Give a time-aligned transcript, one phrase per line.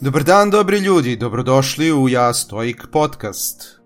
[0.00, 3.80] Dobar dan, dobri ljudi, dobrodošli u Ja Stoik podcast.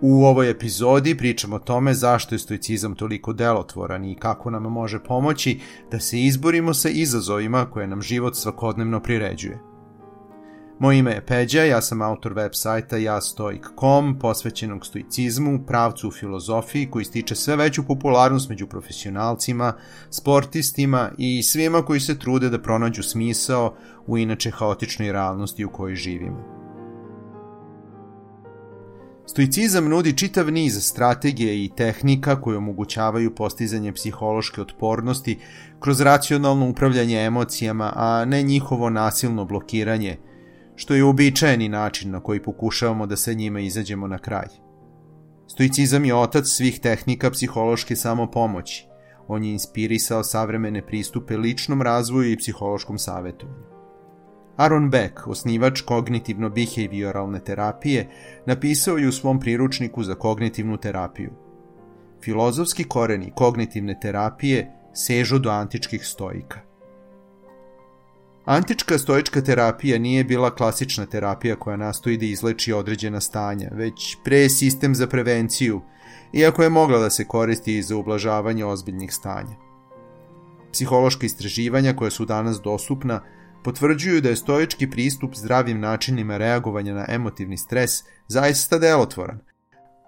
[0.00, 5.04] U ovoj epizodi pričamo o tome zašto je stoicizam toliko delotvoran i kako nam može
[5.04, 5.60] pomoći
[5.90, 9.58] da se izborimo sa izazovima koje nam život svakodnevno priređuje.
[10.78, 16.90] Moje ime je Peđa, ja sam autor web sajta jastoik.com, posvećenog stoicizmu, pravcu u filozofiji
[16.90, 19.72] koji stiče sve veću popularnost među profesionalcima,
[20.10, 23.74] sportistima i svima koji se trude da pronađu smisao
[24.06, 26.56] u inače haotičnoj realnosti u kojoj živimo.
[29.26, 35.38] Stoicizam nudi čitav niz strategije i tehnika koje omogućavaju postizanje psihološke otpornosti
[35.80, 40.16] kroz racionalno upravljanje emocijama, a ne njihovo nasilno blokiranje–
[40.76, 44.46] što je uobičajeni način na koji pokušavamo da se njima izađemo na kraj.
[45.46, 48.86] Stoicizam je otac svih tehnika psihološke samopomoći.
[49.28, 53.76] On je inspirisao savremene pristupe ličnom razvoju i psihološkom savjetovanju.
[54.56, 58.08] Aaron Beck, osnivač kognitivno-behavioralne terapije,
[58.46, 61.30] napisao je u svom priručniku za kognitivnu terapiju.
[62.22, 66.60] Filozofski koreni kognitivne terapije sežu do antičkih stojika.
[68.46, 74.48] Antička stoička terapija nije bila klasična terapija koja nastoji da izleči određena stanja, već pre
[74.48, 75.80] sistem za prevenciju,
[76.32, 79.56] iako je mogla da se koristi i za ublažavanje ozbiljnih stanja.
[80.72, 83.20] Psihološka istraživanja koja su danas dostupna
[83.64, 87.90] potvrđuju da je stoički pristup zdravim načinima reagovanja na emotivni stres
[88.28, 89.38] zaista delotvoran.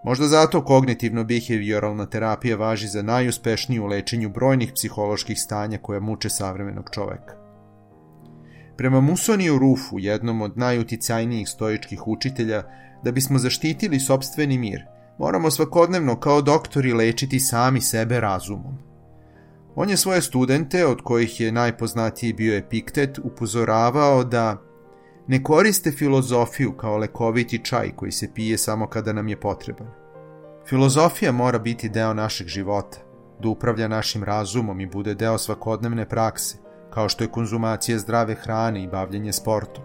[0.04, 7.47] Možda zato kognitivno-behavioralna terapija važi za najuspešniju lečenju brojnih psiholoških stanja koja muče savremenog čoveka.
[8.78, 12.62] Prema Musoniju Rufu, jednom od najuticajnijih stoičkih učitelja,
[13.04, 14.84] da bismo zaštitili sobstveni mir,
[15.18, 18.78] moramo svakodnevno kao doktori lečiti sami sebe razumom.
[19.74, 24.56] On je svoje studente, od kojih je najpoznatiji bio Epiktet, upozoravao da
[25.26, 29.88] ne koriste filozofiju kao lekoviti čaj koji se pije samo kada nam je potreban.
[30.68, 32.98] Filozofija mora biti deo našeg života,
[33.42, 38.82] da upravlja našim razumom i bude deo svakodnevne prakse, kao što je konzumacija zdrave hrane
[38.82, 39.84] i bavljenje sportom.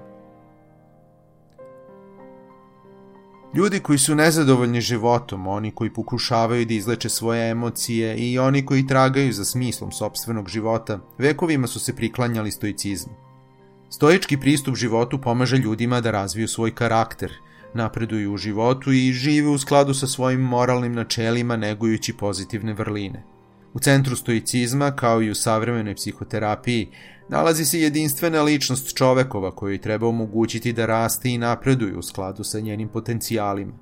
[3.56, 8.88] Ljudi koji su nezadovoljni životom, oni koji pokušavaju da izleče svoje emocije i oni koji
[8.88, 13.14] tragaju za smislom sobstvenog života, vekovima su se priklanjali stoicizmu.
[13.90, 17.31] Stoički pristup životu pomaže ljudima da razviju svoj karakter,
[17.74, 23.24] napreduju u životu i žive u skladu sa svojim moralnim načelima negujući pozitivne vrline–
[23.73, 26.89] U centru stoicizma, kao i u savremenoj psihoterapiji,
[27.29, 32.59] nalazi se jedinstvena ličnost čovekova koji treba omogućiti da raste i napreduje u skladu sa
[32.59, 33.73] njenim potencijalima.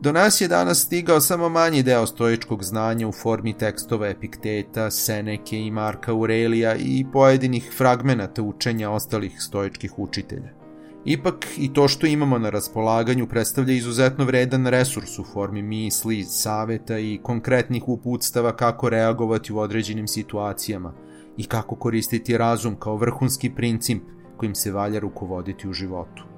[0.00, 5.58] Do nas je danas stigao samo manji deo stoičkog znanja u formi tekstova Epikteta, Seneke
[5.58, 10.59] i Marka Aurelija i pojedinih fragmenata učenja ostalih stoičkih učitelja.
[11.04, 16.98] Ipak i to što imamo na raspolaganju predstavlja izuzetno vredan resurs u formi misli, saveta
[16.98, 20.92] i konkretnih uputstava kako reagovati u određenim situacijama
[21.36, 24.02] i kako koristiti razum kao vrhunski princip
[24.36, 26.29] kojim se valja rukovoditi u životu.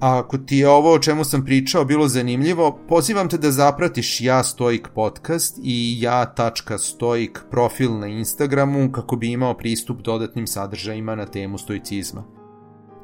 [0.00, 4.20] A ako ti je ovo o čemu sam pričao bilo zanimljivo, pozivam te da zapratiš
[4.20, 11.26] Ja Stoik podcast i ja.stoik profil na Instagramu kako bi imao pristup dodatnim sadržajima na
[11.26, 12.24] temu stoicizma.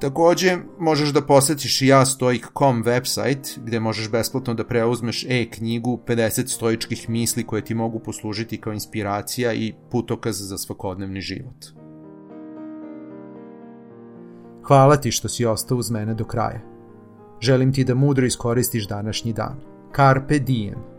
[0.01, 7.47] Takođe, možeš da posetiš jastoik.com website gde možeš besplatno da preuzmeš e-knjigu 50 stoičkih misli
[7.47, 11.65] koje ti mogu poslužiti kao inspiracija i putokaz za svakodnevni život.
[14.67, 16.74] Hvala ti što si ostao uz mene do kraja.
[17.45, 19.61] Želim ti da mudro iskoristiš današnji dan.
[19.97, 20.94] Carpe diem.